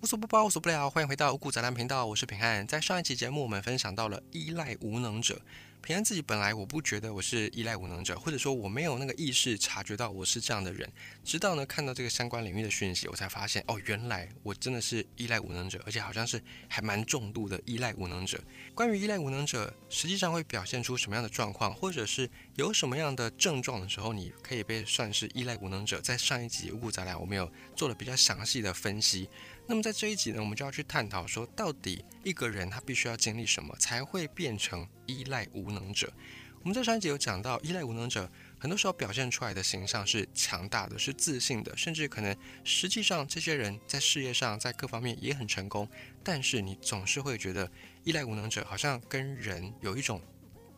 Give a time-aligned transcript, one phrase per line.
[0.00, 2.64] 无所不包，无所不聊，欢迎回到五谷杂粮频道，我是平安。
[2.64, 5.42] 在上一期节目，我们分享到了依赖无能者。
[5.82, 10.88] 平安自己本来我不觉得我是依赖无能者，或者说我没有那个意识察觉到我是这样的人，
[11.24, 18.40] 直到呢看到这个相关领域的讯息，我才发现哦，原来我真的是依赖无能者，而且好像是还蛮重度的依赖无能者。
[18.76, 26.00] 关于依赖无能者，实际上会表现出什么样的状况，或者是有什么样的症状的时候，你可以被算是依赖无能者。
[26.00, 29.28] 在上一集五谷杂粮，我们有做了比较详细的分析。
[29.70, 36.10] 那么在这一集呢，我们就要去探讨说，到底一个人他必须要经历什么，才会变成依赖无能者？
[36.62, 45.86] 我们在上一集有讲到，依赖无能者很多时候表现出来的形象是强大的，是自信的，甚至可能实际上这些人在事业上在各方面也很成功，
[46.24, 47.70] 但是你总是会觉得
[48.04, 50.18] 依赖无能者好像跟人有一种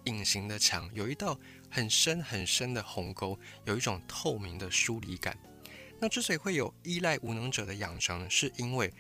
[0.05, 1.39] 隐形的墙，有一道
[1.71, 5.39] 很深很深的鸿沟，有一种透明的疏离感。
[6.01, 8.91] 那之所以会有依赖无能者的养成，是因为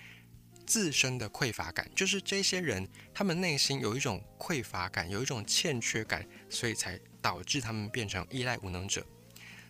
[0.67, 9.05] 自身的匮乏感，就是这些人他们内心有一种匮乏感，有一种欠缺感，所以才导致他们变成依赖无能者。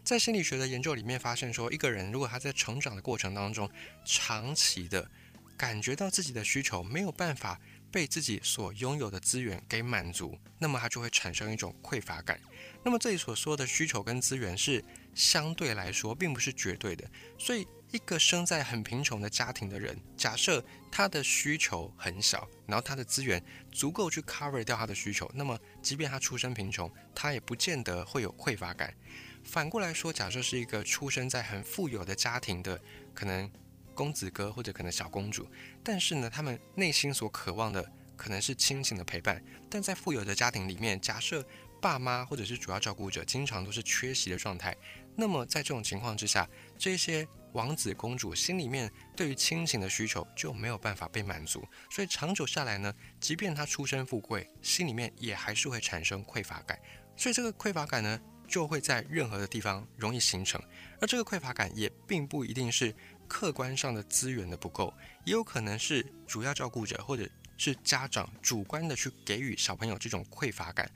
[0.03, 3.71] 在心理学的研究里面发现说，一个人如果他在成长的过程当中，
[4.05, 5.09] 长期的
[5.57, 7.61] 感觉到自己的需求没有办法
[7.93, 12.41] 被自己所拥有的资源给满足，那么他就会产生一种匮乏感。
[12.85, 14.85] 那么这里所说的需求跟资源是。
[15.15, 17.09] 相对来说，并不是绝对的。
[17.39, 28.95] 所以，一个生在很贫穷的家庭的人，假设他的需求很小，然后他的资源足够去 cover 掉他的需求，那么，即便他出身贫穷，他也不见得会有匮乏感。
[29.43, 32.81] 反过来说，假设是一个出生在很富有的家庭的，
[33.15, 33.51] 可能
[33.95, 35.49] 公子哥或者可能小公主，
[35.83, 39.43] 但是呢，他们内心所渴望的可能是亲情的陪伴。
[39.69, 41.45] 但在富有的家庭里面，假设
[41.81, 44.77] 爸妈或者是主要照顾者经常都是缺席的状态。
[45.17, 56.79] 那么在这种情况之下，这些王子公主心里面对于亲情的需求就没有办法被满足，所以长久下来呢，即便他出身富贵，心里面也还是会产生匮乏感。
[57.17, 60.63] 所以这个匮乏感呢，就会在任何的地方容易形成。
[61.01, 62.95] 而这个匮乏感也并不一定是
[63.29, 70.91] 客观上的资源的不够，也有可能是主要照顾者或者是家长主观的去给予小朋友这种匮乏感。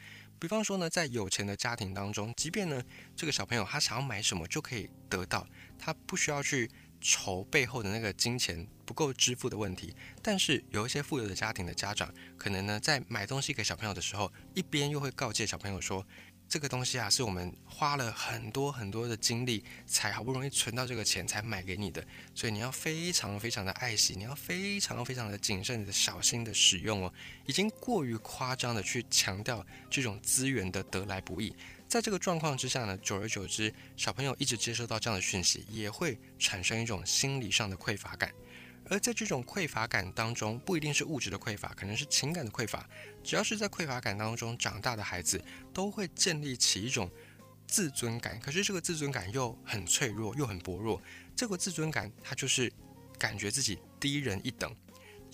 [0.44, 2.84] 比方说呢，在有钱的家庭当中，即便呢
[3.16, 5.46] 这个小朋友他想要买什么就可以得到，
[5.78, 9.94] 他不需要去愁背后的那个金钱不够支付的问题。
[10.22, 16.06] 但是有一些富有的家庭的家长，可能呢在买东西给小朋友的时候，一边又会告诫小朋友说。
[16.48, 27.12] 这个东西啊，是我们花了很多很多的精力，才好不容易存到这个钱才买给你的，所以你要非常非常的爱惜，你要非常非常的谨慎的小心的使用哦。
[27.46, 31.52] 已经过于夸张的去强调这种资源的得来不易，
[31.88, 38.32] 在这个状况之下呢，久而久之，小朋友一直接收到这样的讯息，也会产生一种心理上的匮乏感。
[38.90, 42.88] 而在这种匮乏感当中，不一定是物质的匮乏，可能是情感的匮乏。
[43.22, 47.10] 只要是在匮乏感当中长大的孩子，都会建立起一种
[47.66, 48.38] 自尊感。
[48.40, 51.00] 可是这个自尊感又很脆弱，又很薄弱。
[51.34, 52.72] 这个自尊感，它就是
[53.18, 54.74] 感觉自己低人一等。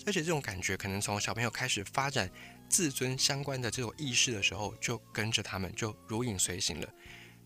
[0.05, 2.31] 而且这种感觉，可能从小朋友开始发展
[2.69, 6.89] 自尊相关的这种意识的时候，就跟着他们就如影随形了。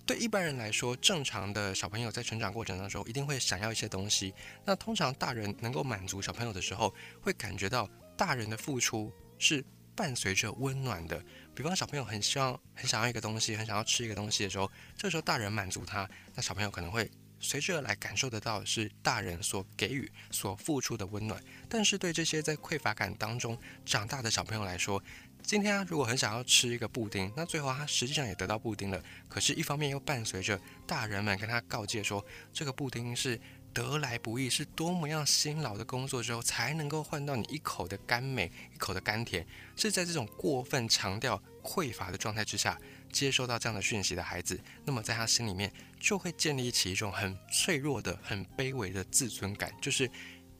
[0.05, 4.33] 对一般人来说，正常的小朋友在成长过程当中一定会想要一些东西。
[4.63, 9.65] 那通常大人能够满足小朋友的时候，会感觉到大人的付出是
[9.95, 11.19] 伴随着温暖的。
[11.55, 17.09] 比方小朋友很希望、很想要一个东西，很想要吃一个东西的时候，这时候大人满足他，那小朋友可能会
[17.39, 21.41] 随之而来感受得到的是大人所给予、所付出的温暖。
[21.69, 25.03] 但是对这些在匮乏感当中长大的小朋友来说，
[25.43, 28.99] 今天啊，如果很想要吃一个布丁，那最后他实际上也得到布丁了。
[29.29, 33.39] 可是，一方面又伴随着大人们跟他告诫说，这个布丁是
[33.71, 39.45] 得来不易，是多么样辛劳的工作之后才能够换到你一口的甘美，一口的甘甜。
[39.75, 42.79] 是在这种过分强调匮乏的状态之下，
[43.11, 50.09] 接收到这样的讯息的孩子，那么在他心里面就会建立起一种很脆弱的、很卑微的自尊感，就是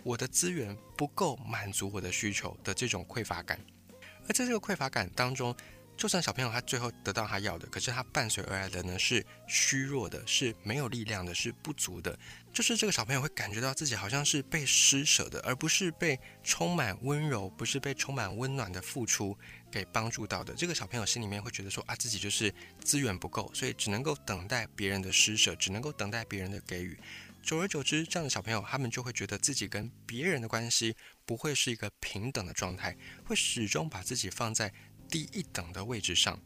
[0.03, 3.59] 我的资源不够满足我的需求的这种匮乏感。
[4.27, 5.55] 而在这个匮乏感当中，
[5.95, 12.17] 就算小朋友他最后得到他要的，可是他伴随而来的呢是虚弱的，是没有力量的，是不足的。
[12.51, 19.37] 就是这个小朋友会感觉到自己好像是被施舍的，而不是被充满温柔，不是被充满温暖的付出
[19.75, 20.53] 给帮助到的。
[20.53, 26.97] 这个小朋友心里面会觉得说啊，自己就是资源不够，所以只能够等待别人的施舍，只能够等待别人的给予。
[27.43, 30.95] 久而久之，这样的小朋友他们就会觉得自己跟别人的关系。
[31.25, 32.95] 不会是一个平等的状态，
[33.25, 34.71] 会始终把自己放在
[35.09, 36.39] 低一等的位置上。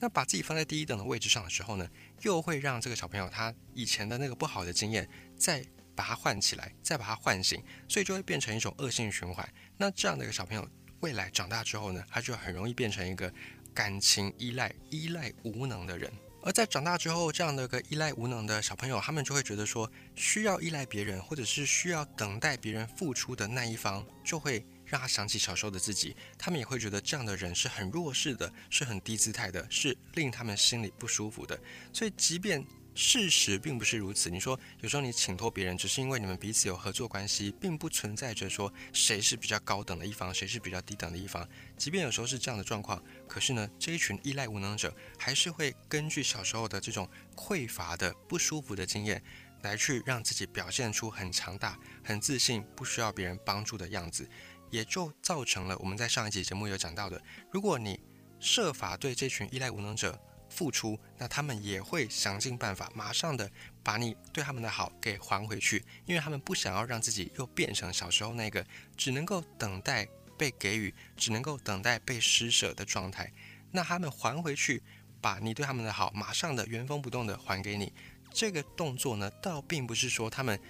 [0.00, 1.88] 那把自己放在低一等的位置上的时候呢，
[2.22, 9.48] 又会让这个小朋友他以前的那个不好的经验，再把他唤起来，再把他唤醒，所以就会变成一种恶性循环。
[9.76, 10.68] 那这样的一个小朋友，
[11.04, 13.30] 未来长大之后呢，他就很容易变成一个
[13.74, 16.10] 感情依赖、依赖无能的人。
[16.42, 26.16] 而在长大之后，这样的一个依赖无能的小朋友，他们就会觉得说，需要依赖别人，或者是需要等待别人付出的那一方，就会让他想起小时候的自己。
[26.38, 31.60] 他们也会觉得这样的人是很弱势的，是很低姿态的，是令他们心里不舒服的。
[31.92, 32.64] 所以，即便
[32.94, 34.30] 事实并不是如此。
[34.30, 41.46] 你说有时候你请托别人，只是因为你们彼此有合作关系，并不存在着说谁是比较高等的一方，谁是比较低等的一方。
[41.76, 49.22] 即便有时候是这样的状况，可是呢，这一群依赖无能者还是会根据小时候的这种匮乏的不舒服的经验，
[49.62, 54.28] 来去让自己表现出很强大、很自信、不需要别人帮助的样子，
[54.70, 57.20] 也就造成了我们在上一集节目有讲到的，
[57.50, 57.98] 如果你
[58.38, 60.16] 设法对这群依赖无能者。
[60.54, 63.50] 付出，那他们也会想尽办法，马上的
[63.82, 68.64] 把你对他们的好给还回去，因为他们不想要让自己又变成小时候那个
[68.96, 70.06] 只能够等待
[70.38, 73.32] 被给予，只能够等待被施舍的状态。
[73.72, 74.80] 那他们还回去，
[75.20, 77.92] 把你对他们的好，马上的原封不动的还给你。
[78.32, 80.60] 这个动作呢，倒并不是说他们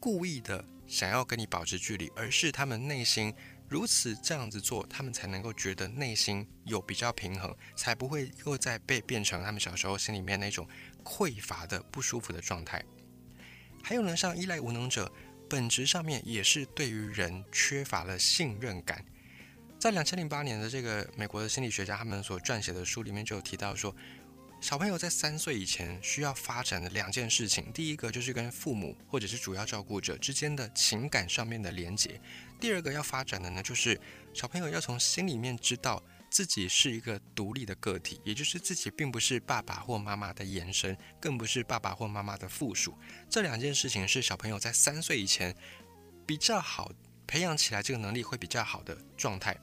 [0.00, 3.34] 故意的想要跟你保持距离，而是他们内心。
[3.68, 10.68] 如此这样子做，他们才能够觉得内心有比较平衡，才不会又再被变成他们小时候心里面那种
[11.04, 12.84] 匮乏的不舒服的状态。
[13.82, 15.12] 还有呢，像依赖无能者，
[15.48, 19.04] 本质上面也是对于人缺乏了信任感。
[19.78, 23.94] 在两千零八年的这个美国的心理学家他们所撰写的书里面就有提到说。
[24.58, 32.18] 小朋友在三岁以前需要发展的两件事情，第一个就是跟父母或者是主要照顾者之间的情感上面的连结；
[32.58, 34.00] 第二个要发展的呢，就是
[34.34, 42.96] 小朋友要从心里面知道自己是一个独立的个体，也就是自己并不是爸爸或妈妈的延伸，更不是爸爸或妈妈的附属。
[43.30, 45.54] 这两件事情是小朋友在三岁以前
[46.26, 46.90] 比较好
[47.26, 49.56] 培养起来这个能力会比较好的状态。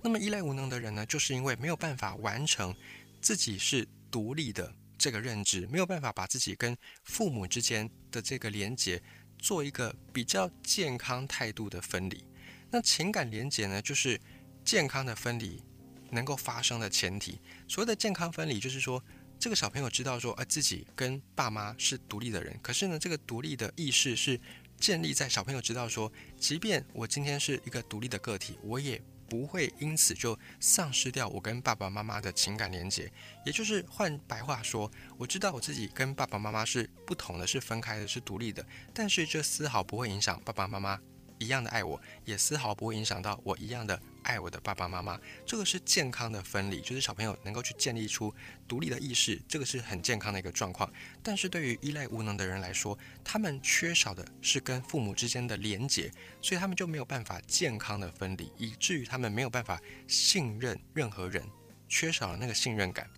[0.00, 2.74] 那么依赖无能的人呢，就是因为没有办法完成。
[3.20, 9.02] 自己是独立的这个认知，没有办法把自己跟父母之间的这个连结
[9.38, 12.24] 做一个比较健康态度的分离。
[12.70, 14.20] 那情感连结呢，就是
[14.64, 15.62] 健康的分离
[16.10, 17.40] 能够发生的前提。
[17.68, 19.02] 所谓的健康分离，就是说
[19.38, 24.40] 这个小朋友知道说，呃，自己跟爸妈是独立的人，可是呢，这个独立的意识是
[24.78, 29.02] 建立在小朋友知道说，即便我今天是一个独立的个体，我也。
[29.28, 33.10] 不会因此就丧失掉我跟爸爸妈妈的情感连接，
[33.44, 38.64] 也就是换白话说，我知道我自己跟爸爸妈妈是不同的，是分开的，是独立的，
[38.94, 40.98] 但是这丝毫不会影响爸爸妈妈。
[41.38, 45.18] 一样的爱我，也丝毫不会影响到我一样的爱我的爸爸妈妈。
[45.46, 48.34] 这个是健康的分离，就是小朋友能够去建立出
[48.68, 50.92] 独立的意识，这个是很健康的一个状况。
[51.22, 56.12] 但是对于依赖无能的人来说，他们缺少的是跟父母之间的连结，
[56.42, 61.42] 所以他们就没有办法健康的分离，以至于他们没有办法信任任何人，
[61.88, 63.08] 缺少了那个信任感。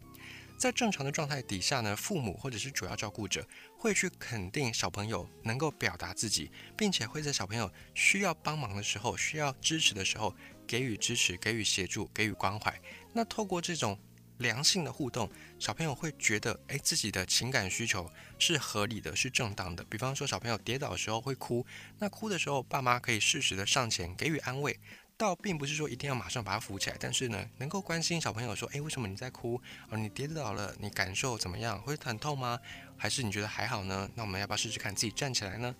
[0.58, 3.46] 在正常的状态底下呢，父母或者是主要照顾者
[3.78, 10.34] 会去肯定小朋友能够表达自己，并且会在小朋友需要帮忙的时候、需要支持的时候
[10.66, 12.76] 给予支持、给予协助、给予关怀。
[13.12, 13.96] 那透过这种
[14.38, 18.10] 良性的互动，小朋友会觉得，诶，自己的情感需求
[18.40, 19.84] 是合理的、是正当的。
[19.84, 21.64] 比方说，小朋友跌倒的时候会哭，
[22.00, 24.80] 那哭的时候，爸妈可以适时的上前给予安慰。
[25.18, 29.60] 倒并不是说一定要马上把他扶起来，但是呢，能够关心小朋友说，诶，为什么你在哭？
[29.90, 31.82] 哦，你跌倒了，你感受怎么样？
[31.82, 32.58] 会很痛吗？
[32.96, 34.08] 还是你觉得还好呢？
[34.14, 35.74] 那我们要不要试试看自己站起来呢？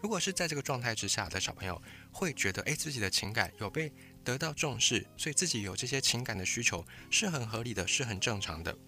[0.00, 1.82] 如果是在这个状态之下的小朋友，
[2.12, 8.78] 会觉得，诶，自己的情感有被得到重视，所以自己有这些情感的需求是很合理的，是很正常的，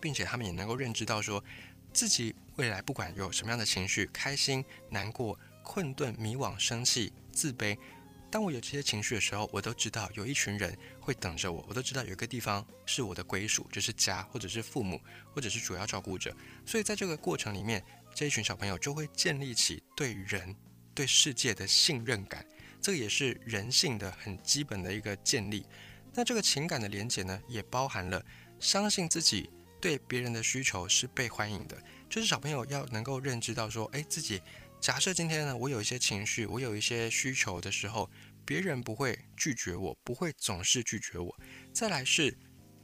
[0.00, 1.44] 并且他们也能够认知到说，
[1.92, 7.78] 自己未来不管有什么样的情绪，开心、难过、困顿、迷惘、生气、自卑。
[8.28, 15.00] 当我有这些情绪的时候，我都知道有一群人会等着我，我都知道有一个地方是我的归属，就是家，或者是父母，
[15.32, 16.36] 或者是主要照顾者。
[16.66, 17.82] 所以在这个过程里面，
[18.14, 20.54] 这一群小朋友就会建立起对人、
[20.92, 22.44] 对世界的信任感，
[22.80, 25.64] 这个也是人性的很基本的一个建立。
[26.12, 28.22] 那这个情感的连结呢，也包含了
[28.58, 29.48] 相信自己
[29.80, 31.80] 对别人的需求是被欢迎的，
[32.10, 34.42] 就是小朋友要能够认知到说，哎，自己。
[34.80, 38.08] 假设今天呢，我有一些情绪，我有一些需求的时候，
[38.44, 41.34] 别人不会拒绝我，不会总是拒绝我。
[41.72, 42.36] 再来是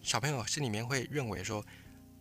[0.02, 1.64] 小朋友心里面会认为说，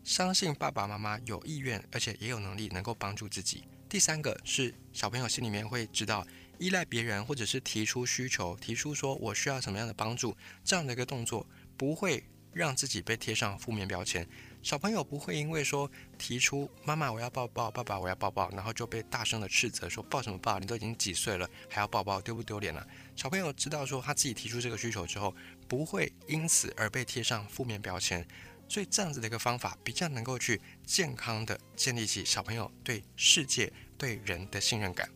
[0.03, 3.63] 相信爸爸妈妈有意愿，而且也有能力能够帮助自己。
[3.89, 6.25] 第三个是小朋友心里面会知道，
[6.59, 12.23] 依赖别人或者是提出需求，提出说我需要什么样的帮助，这样的一个动作不会
[12.53, 14.27] 让自己被贴上负面标签。
[14.63, 15.89] 小朋友不会因为说
[16.19, 20.59] 提出妈妈我要抱抱，爸爸我要抱抱，然后就被大声的斥责说抱什么抱？
[20.59, 22.85] 你都已经几岁了还要抱抱，丢不丢脸了？
[23.15, 25.35] 小朋友知道说他自己提出这个需求之后，
[25.67, 28.25] 不会因此而被贴上负面标签，
[28.69, 35.09] 所以这样子的一个方法比较能够去健康的建立起小朋友对世界对人的信任感。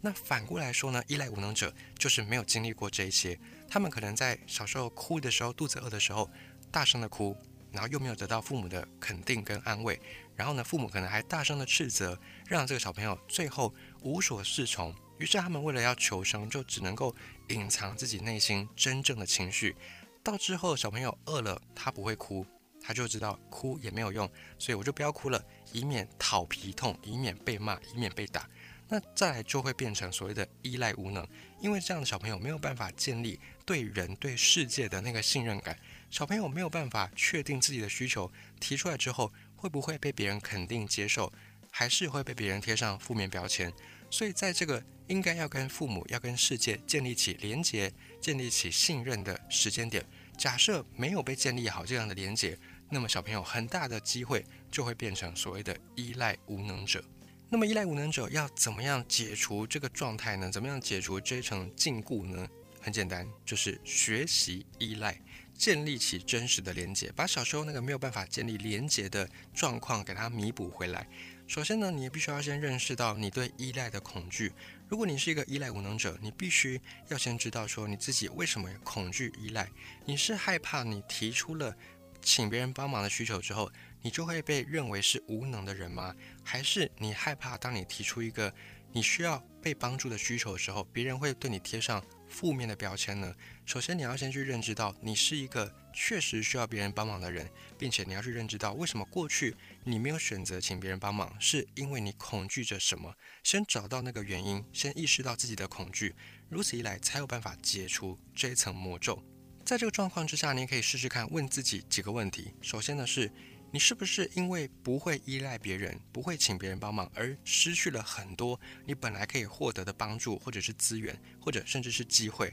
[0.00, 6.28] 那反过来说呢，依赖无能者就是没有经历过这一些，他们可能在小时候哭的时候，肚子饿的时候，
[6.72, 7.36] 大声的哭，
[7.72, 10.00] 然后又没有得到父母的肯定跟安慰，
[10.36, 14.94] 然后呢，父母可能还大声的斥责，让这个小朋友最后无所适从。
[15.18, 17.14] 于是他们为了要求生，就只能够
[17.48, 19.76] 隐藏自己内心真正的情绪。
[20.22, 22.46] 到之后小朋友饿了，他不会哭，
[22.82, 28.48] 他就知道哭也没有用，所以我就不要哭了，以免讨皮痛，以免被骂，以免被打。
[28.88, 31.24] 那再来就会变成所谓的依赖无能，
[31.60, 35.78] 因为这样的小朋友没有办法建立对人对世界的那个信任感，
[36.10, 41.32] 小朋友没有办法确定自己的需求提出来之后会不会被别人肯定接受，
[41.70, 43.72] 还是会被别人贴上负面标签。
[44.10, 50.04] 所以在这个应该要跟父母要跟世界建立起连结、建立起信任的时间点，
[50.36, 57.04] 假设没有被建立好这样的连结，那么小朋友很大的机会就会变成所谓的依赖无能者。
[57.48, 60.50] 那么依赖无能者要怎么样解除这个状态呢？
[60.50, 62.48] 怎么样解除这一层禁锢呢？
[62.80, 65.20] 很简单，就是学习依赖，
[65.60, 71.06] 建立起真实的连接，把小时候那个没有办法建立连接的状况给它弥补回来。
[71.46, 74.50] 首先呢，你也必须要先认识到你对依赖的恐惧。
[74.88, 79.68] 如果你是一个依赖无能者，你必须要先知道说你自己为什么恐惧依赖。
[80.06, 81.76] 你是害怕你提出了
[82.22, 83.70] 请别人帮忙的需求之后。
[84.02, 86.14] 你就会被认为是无能的人吗？
[86.42, 88.50] 还是你害怕当你提出一个
[88.92, 93.34] 你需要被帮助的需求的时候，别人会对你贴上负面的标签呢？
[93.64, 99.54] 首先，你要先去认知到你是一个确实需要别人帮忙的人，并且你要去认知到为什么过去
[99.84, 103.14] 你没有选择请别人帮忙，是因为你恐惧着什么？
[103.44, 106.14] 先找到那个原因，先意识到自己的恐惧，
[106.48, 109.22] 如此一来才有办法解除这一层魔咒。
[109.64, 112.52] 在这个状况之下，你可以试试看问自己几个问题。
[112.60, 113.30] 首先呢是。
[113.72, 122.52] 你是不是因为不会依赖别人，不会请别人帮忙，而失去了很多你本来可以获得的帮助，或者是资源，或者甚至是机会？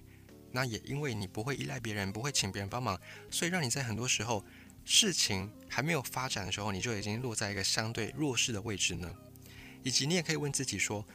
[0.51, 2.99] 那也因为你不会依赖别人，不会请别人帮忙，
[3.31, 4.45] 所以让你在很多时候
[4.85, 9.11] 事情还没有发展的时候，你就已经落在一个相对弱势的位置呢？
[9.83, 11.05] 以及你也可以问自己说，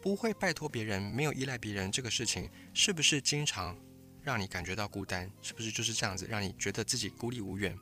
[0.00, 3.76] 不会拜托别人，没有依赖别人这个事情，是不是经常
[4.22, 5.30] 让你感觉到孤单？
[5.42, 7.76] 是不是就是这样子，让你觉得自己孤立无援？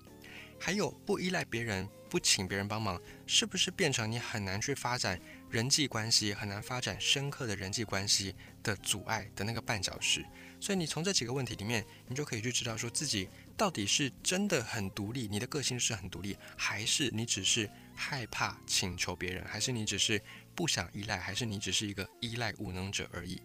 [0.58, 5.20] 还有不依赖别人，不请别人帮忙，是不是变成你很难去发展
[5.50, 10.24] 人际关系，很难发展深刻的人际关系的阻碍的那个绊脚石？
[10.58, 20.20] 所以你从这几个问题里面，你就可以去知道说自己到底是真的很独立，你的个性是很独立，还是你只是害怕请求别人，还是你只是
[20.54, 23.40] 不想依赖，还是你只是一个依赖无能者而已？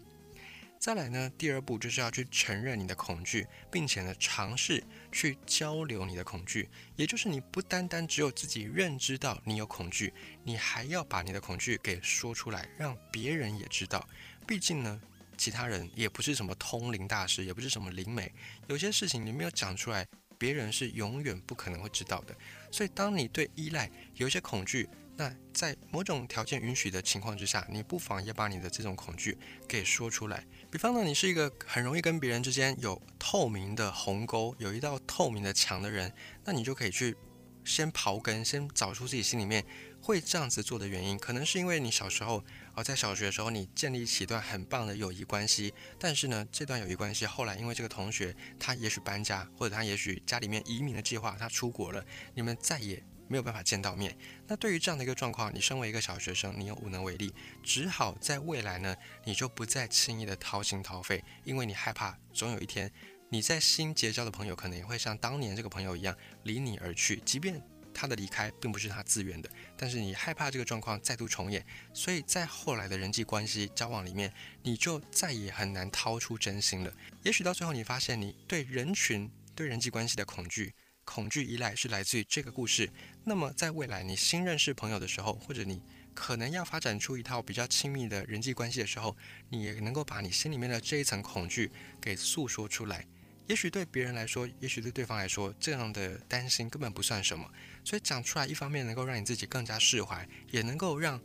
[0.81, 6.67] 再来呢，第二步就是要去承认你的恐惧，并且呢，尝试去交流你的恐惧。
[6.95, 10.11] 也就是你不单单只有自己认知到你有恐惧，
[10.43, 14.09] 你还要把你的恐惧给说出来，让别人也知道。
[14.47, 14.99] 毕竟呢，
[15.37, 18.33] 其他人也不是什么通灵大师，也不是什么灵媒，
[18.65, 20.03] 有些事情你没有讲出来，
[20.39, 22.35] 别人是永远不可能会知道的。
[22.71, 24.89] 所以，当你对依赖有一些恐惧，
[25.21, 29.37] 那在某种条件允许的情况之下，你不妨也把你的这种恐惧
[29.67, 30.43] 给说出来。
[30.71, 36.11] 比方呢，你是一个很容易跟别人之间有透明的鸿沟，有一道透明的墙的人，
[36.43, 37.15] 那你就可以去
[37.63, 39.63] 先刨根，先找出自己心里面
[40.01, 41.15] 会这样子做的原因。
[41.19, 53.03] 可能是因为你小时候啊，在小学的时候你建立起一段很棒的友谊关系，但是呢，这段友谊关系后来因为这个同学他也许搬家，或者他也许家里面移民的计划他出国了，你们再也。
[53.31, 54.13] 没有办法见到面，
[54.45, 57.33] 那对于这样的一个状况，你身为一个小学生，你又无能为力，
[57.63, 62.91] 只好在未来呢，你就不再轻易的掏心掏肺，因为你害怕总有一天，
[63.29, 67.61] 你在新结交的朋友可能也会像当年这个朋友一样离你而去，即便
[67.93, 76.93] 他的离开并不是他自愿的，但是你害怕这个状况再度重演，所以在后来的人际关系交往里面，你就再也很难掏出真心了。
[77.23, 80.73] 也许到最后你发现，你对人群、对人际关系的恐惧。
[81.13, 82.89] 恐惧依赖是来自于这个故事。
[83.25, 85.81] 那么，在未来你新认识朋友的时候，或者你
[86.13, 89.17] 可能要发展出一套比较亲密的人际关系的时候，
[89.49, 93.05] 你也能够把你心里面的这一层恐惧给诉说出来。
[93.45, 97.45] 也许对别人来说，也许对对方来说，这样的担心根本不算什么。
[97.83, 101.21] 所以讲出来，一方面能够让你自己更加释怀，也能够让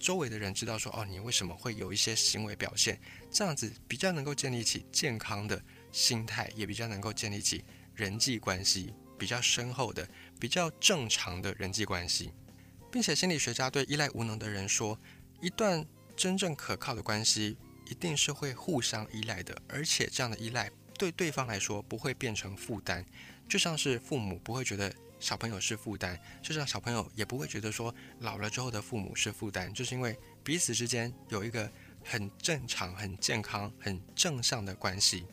[0.00, 7.64] 周围的人知道说，哦，你为什么会有一些行为表现，这样子比较能够建立起健康的心态，也比较能够建立起
[7.94, 8.92] 人际关系。
[9.18, 10.08] 比较深厚的、
[10.38, 12.32] 比较正常的人际关系，
[12.90, 14.98] 并且心理学家对依赖无能的人说，
[15.40, 15.84] 一段
[16.16, 17.56] 真正可靠的关系
[17.86, 23.04] 一定是会互相依赖的，而且这样的依赖对对方来说不会变成负担，
[23.48, 31.70] 就像是父母不会觉得小朋友是负担，就像小朋友也不会觉得说老了之后的父母是负担，就是因为彼此之间有一个
[32.04, 35.26] 很正常、很健康、很正向的关系。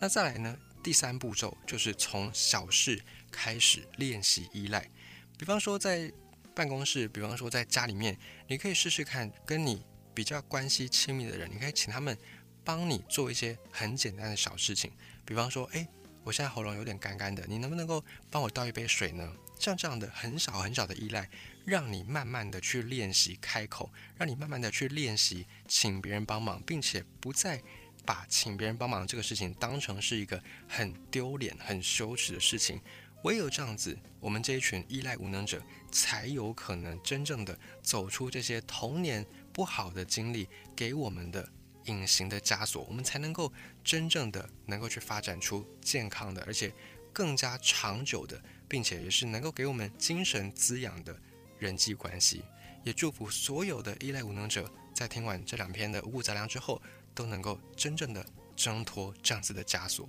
[0.00, 0.56] 那再来呢？
[0.84, 4.90] 第三步骤就是从小事开始练习依赖，
[5.38, 6.12] 比方说在
[6.54, 12.16] 办公室，比方说在家里面，你可以试试看跟你比较关系亲密的人，你可以请他们
[12.62, 14.92] 帮你做一些很简单的小事情，
[15.24, 15.88] 比方说，诶，
[16.22, 19.32] 我现在喉咙有点干干的，你能不能够帮我倒一杯水呢？
[19.58, 21.30] 像这样的很小很小的依赖，
[21.64, 27.62] 让你慢慢的去练习开口，让你慢慢的去练习请别人帮忙，并且不再。
[28.04, 32.80] 把请别人帮忙这个事情当成是一个很丢脸、很羞耻的事情，
[33.22, 40.46] 唯有这样子，我们这一群依赖无能者才有可能真正的走出这些童年不好的经历
[40.76, 41.48] 给我们的
[41.86, 43.50] 隐形的枷锁，我们才能够
[43.82, 46.70] 真正的能够去发展出健康的，而且
[47.12, 51.18] 更加长久的，并且也是能够给我们精神滋养的
[51.58, 52.42] 人际关系。
[52.84, 56.82] 也祝福所有的依赖无能者在听完这两篇的五谷杂粮之后。
[57.14, 58.24] 都能够真正的
[58.56, 60.08] 挣脱这样子的枷锁。